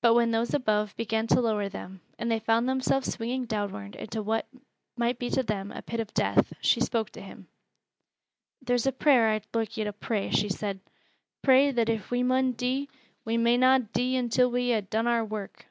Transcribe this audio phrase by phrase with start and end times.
[0.00, 4.22] But when those above began to lower them, and they found themselves swinging downward into
[4.22, 4.46] what
[4.96, 7.46] might be to them a pit of death, she spoke to him.
[8.64, 10.80] "Theer's a prayer I'd loike yo' to pray," she said.
[11.42, 12.88] "Pray that if we mun dee,
[13.26, 15.66] we may na dee until we ha' done our work."